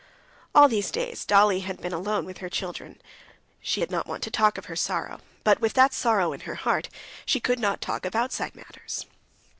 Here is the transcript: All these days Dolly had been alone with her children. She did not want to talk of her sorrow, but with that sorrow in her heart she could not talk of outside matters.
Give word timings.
All 0.55 0.67
these 0.67 0.89
days 0.89 1.25
Dolly 1.25 1.59
had 1.59 1.79
been 1.79 1.93
alone 1.93 2.25
with 2.25 2.39
her 2.39 2.49
children. 2.49 2.99
She 3.61 3.79
did 3.81 3.91
not 3.91 4.07
want 4.07 4.23
to 4.23 4.31
talk 4.31 4.57
of 4.57 4.65
her 4.65 4.75
sorrow, 4.75 5.19
but 5.43 5.61
with 5.61 5.73
that 5.75 5.93
sorrow 5.93 6.33
in 6.33 6.39
her 6.39 6.55
heart 6.55 6.89
she 7.23 7.39
could 7.39 7.59
not 7.59 7.81
talk 7.81 8.03
of 8.07 8.15
outside 8.15 8.55
matters. 8.55 9.05